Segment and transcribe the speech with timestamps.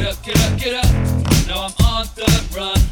[0.00, 0.92] Get up, get up, get up.
[1.46, 2.89] Now I'm on the run.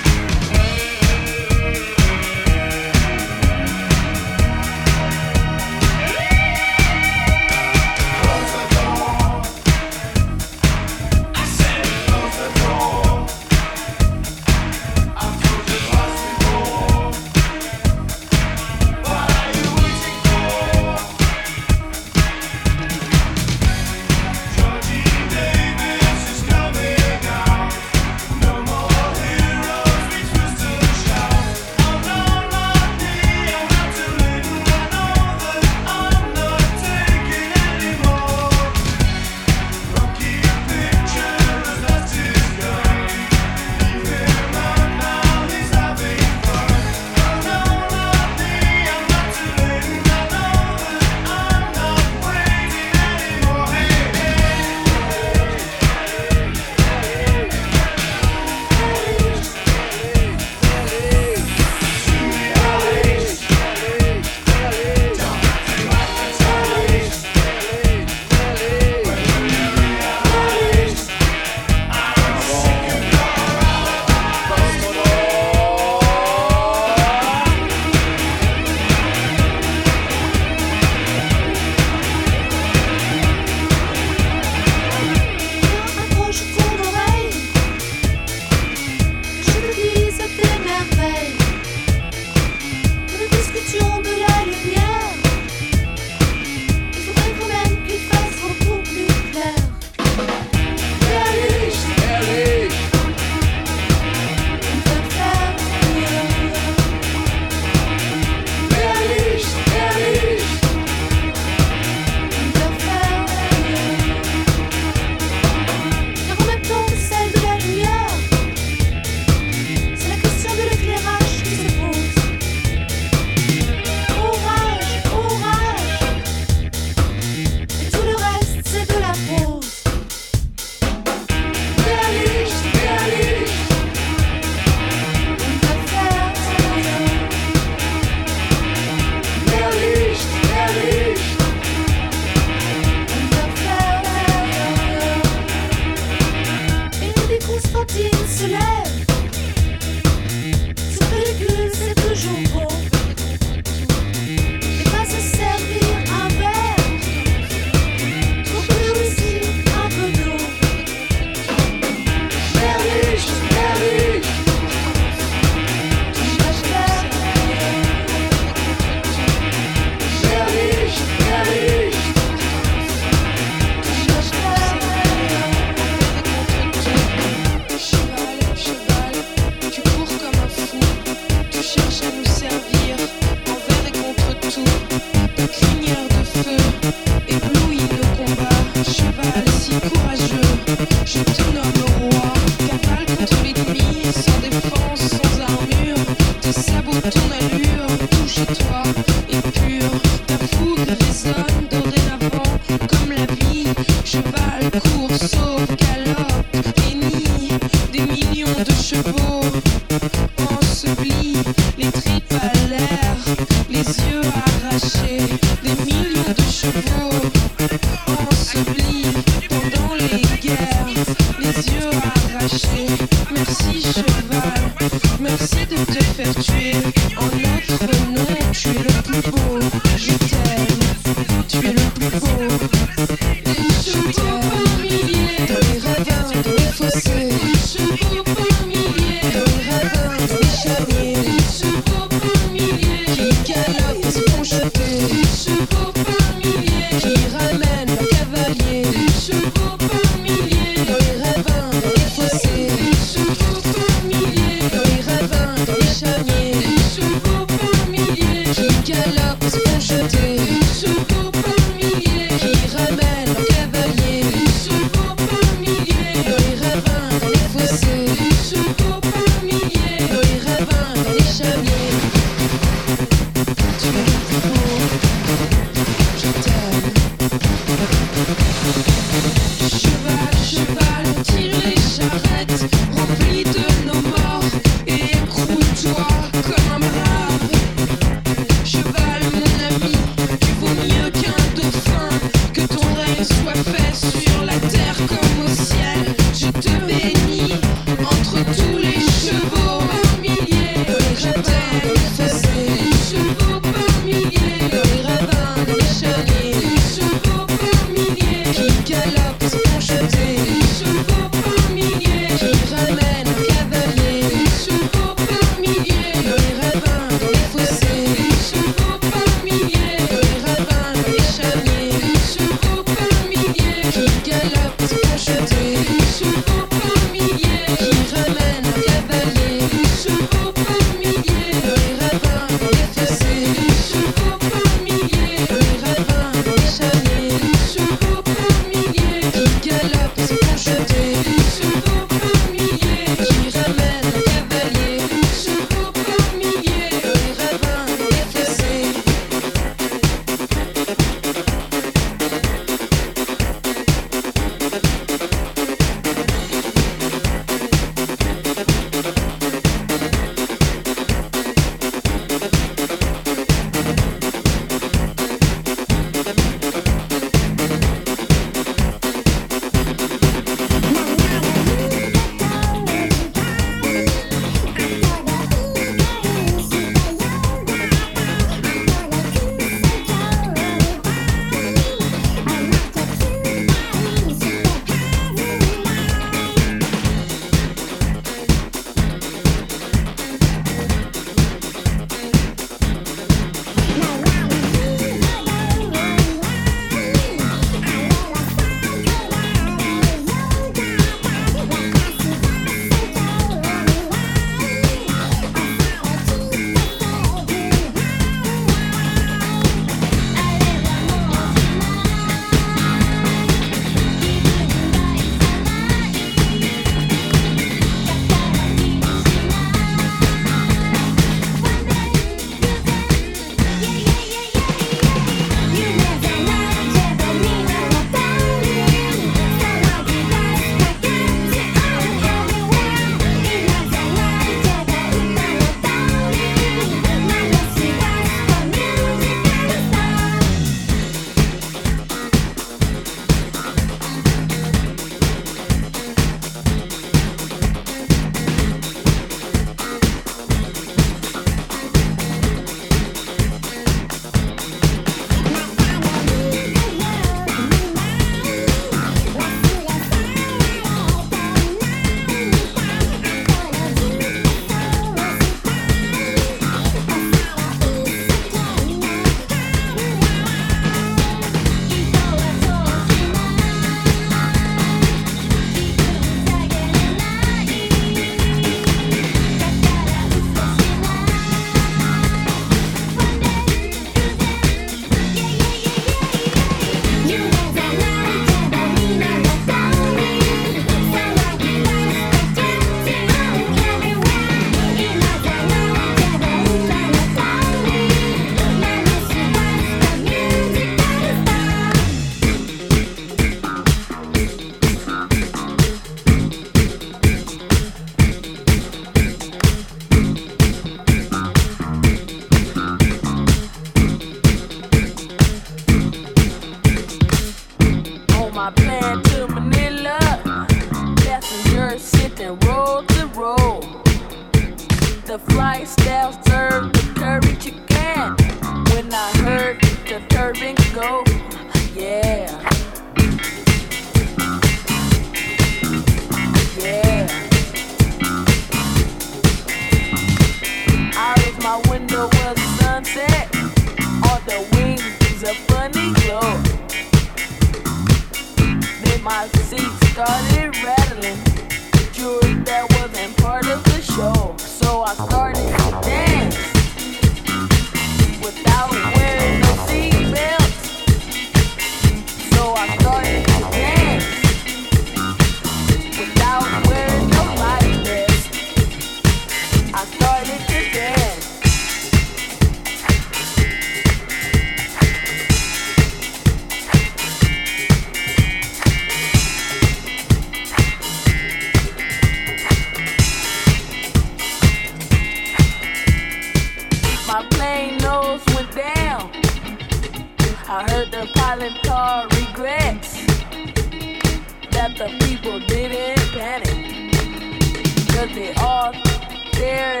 [599.61, 600.00] That